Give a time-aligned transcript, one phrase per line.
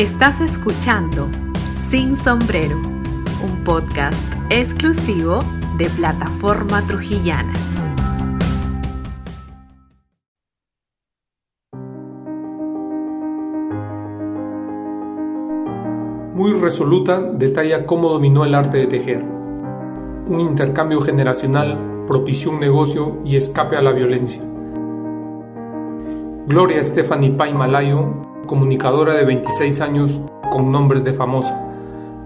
[0.00, 1.28] Estás escuchando
[1.76, 5.40] Sin Sombrero, un podcast exclusivo
[5.76, 7.52] de Plataforma Trujillana.
[16.34, 19.22] Muy resoluta detalla cómo dominó el arte de tejer.
[19.22, 24.40] Un intercambio generacional propició un negocio y escape a la violencia.
[26.46, 31.68] Gloria Stephanie Pai Malayo comunicadora de 26 años con nombres de famosa,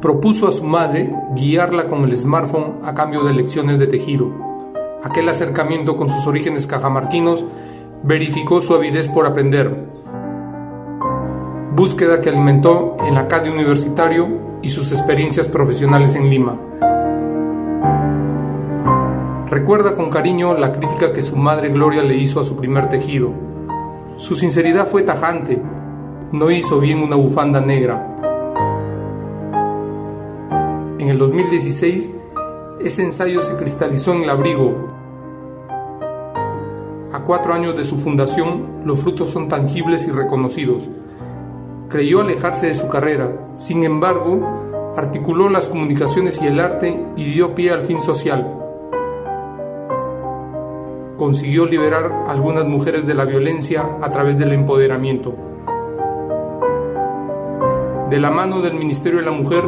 [0.00, 4.30] propuso a su madre guiarla con el smartphone a cambio de lecciones de tejido.
[5.02, 7.44] Aquel acercamiento con sus orígenes cajamarquinos
[8.02, 9.86] verificó su avidez por aprender,
[11.74, 14.28] búsqueda que alimentó el Acadio Universitario
[14.62, 16.58] y sus experiencias profesionales en Lima.
[19.50, 23.30] Recuerda con cariño la crítica que su madre Gloria le hizo a su primer tejido.
[24.16, 25.60] Su sinceridad fue tajante,
[26.32, 28.10] no hizo bien una bufanda negra.
[30.98, 32.14] En el 2016,
[32.80, 34.88] ese ensayo se cristalizó en el abrigo.
[37.12, 40.88] A cuatro años de su fundación, los frutos son tangibles y reconocidos.
[41.88, 47.54] Creyó alejarse de su carrera, sin embargo, articuló las comunicaciones y el arte y dio
[47.54, 48.60] pie al fin social.
[51.16, 55.53] Consiguió liberar a algunas mujeres de la violencia a través del empoderamiento
[58.14, 59.64] de la mano del Ministerio de la Mujer,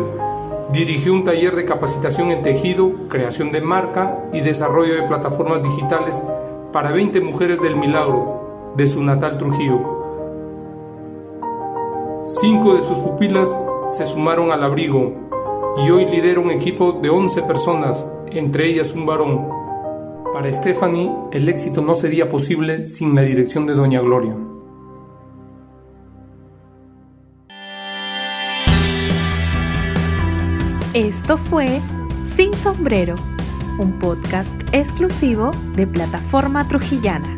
[0.72, 6.22] dirigió un taller de capacitación en tejido, creación de marca y desarrollo de plataformas digitales
[6.72, 9.80] para 20 mujeres del Milagro, de su natal Trujillo.
[12.24, 13.58] Cinco de sus pupilas
[13.90, 15.12] se sumaron al abrigo
[15.84, 19.48] y hoy lidera un equipo de 11 personas, entre ellas un varón.
[20.32, 24.36] Para Stephanie, el éxito no sería posible sin la dirección de Doña Gloria.
[30.96, 31.82] Esto fue
[32.24, 33.16] Sin Sombrero,
[33.78, 37.35] un podcast exclusivo de Plataforma Trujillana.